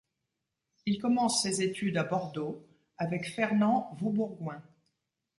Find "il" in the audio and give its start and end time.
0.87-0.97